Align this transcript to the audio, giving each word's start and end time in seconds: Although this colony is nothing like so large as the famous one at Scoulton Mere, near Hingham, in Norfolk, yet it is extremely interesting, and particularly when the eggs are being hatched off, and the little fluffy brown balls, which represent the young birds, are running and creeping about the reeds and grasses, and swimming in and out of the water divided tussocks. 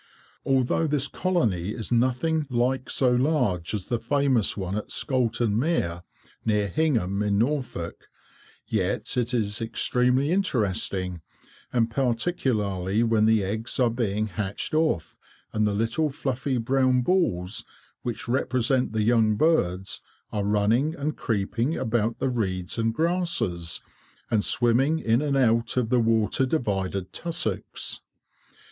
Although 0.47 0.87
this 0.87 1.07
colony 1.07 1.73
is 1.73 1.91
nothing 1.91 2.47
like 2.49 2.89
so 2.89 3.11
large 3.11 3.71
as 3.75 3.85
the 3.85 3.99
famous 3.99 4.57
one 4.57 4.75
at 4.75 4.89
Scoulton 4.89 5.59
Mere, 5.59 6.01
near 6.43 6.69
Hingham, 6.69 7.21
in 7.21 7.37
Norfolk, 7.37 8.07
yet 8.65 9.15
it 9.15 9.31
is 9.31 9.61
extremely 9.61 10.31
interesting, 10.31 11.21
and 11.71 11.91
particularly 11.91 13.03
when 13.03 13.25
the 13.27 13.43
eggs 13.43 13.79
are 13.79 13.91
being 13.91 14.25
hatched 14.25 14.73
off, 14.73 15.15
and 15.53 15.67
the 15.67 15.73
little 15.75 16.09
fluffy 16.09 16.57
brown 16.57 17.03
balls, 17.03 17.63
which 18.01 18.27
represent 18.27 18.93
the 18.93 19.03
young 19.03 19.35
birds, 19.35 20.01
are 20.31 20.45
running 20.45 20.95
and 20.95 21.15
creeping 21.15 21.77
about 21.77 22.17
the 22.17 22.29
reeds 22.29 22.79
and 22.79 22.95
grasses, 22.95 23.81
and 24.31 24.43
swimming 24.43 24.97
in 24.97 25.21
and 25.21 25.37
out 25.37 25.77
of 25.77 25.89
the 25.89 25.99
water 25.99 26.47
divided 26.47 27.13
tussocks. 27.13 28.01